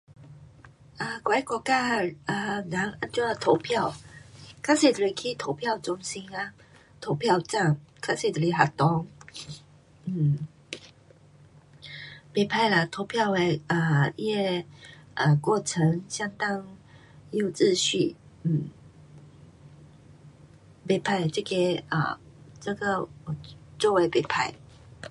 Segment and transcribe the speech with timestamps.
[0.97, 3.93] 啊，我的国家，啊，人怎样投票。
[4.63, 6.53] 较多就是去投票中心啊。
[6.99, 9.05] 投票站较多就是学堂。
[10.05, 10.37] um
[12.33, 14.65] 不错啦，投票的，啊它的
[15.15, 15.79] 啊， um 不错
[16.09, 16.27] 这
[22.73, 23.09] 个
[23.79, 24.35] 做得不错。